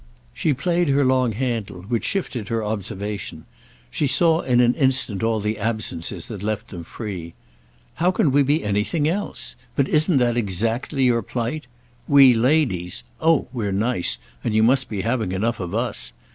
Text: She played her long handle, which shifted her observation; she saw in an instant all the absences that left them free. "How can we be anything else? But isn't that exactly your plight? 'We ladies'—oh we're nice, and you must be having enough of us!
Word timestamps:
She 0.33 0.51
played 0.51 0.89
her 0.89 1.05
long 1.05 1.33
handle, 1.33 1.83
which 1.83 2.05
shifted 2.05 2.47
her 2.47 2.63
observation; 2.63 3.45
she 3.91 4.07
saw 4.07 4.39
in 4.41 4.59
an 4.59 4.73
instant 4.73 5.21
all 5.21 5.39
the 5.39 5.59
absences 5.59 6.25
that 6.25 6.41
left 6.41 6.69
them 6.69 6.83
free. 6.83 7.35
"How 8.01 8.09
can 8.09 8.31
we 8.31 8.41
be 8.41 8.63
anything 8.63 9.07
else? 9.07 9.55
But 9.75 9.87
isn't 9.87 10.17
that 10.17 10.37
exactly 10.37 11.03
your 11.05 11.21
plight? 11.21 11.67
'We 12.07 12.33
ladies'—oh 12.33 13.47
we're 13.53 13.71
nice, 13.71 14.17
and 14.43 14.55
you 14.55 14.63
must 14.63 14.89
be 14.89 15.01
having 15.01 15.33
enough 15.33 15.59
of 15.59 15.75
us! 15.75 16.13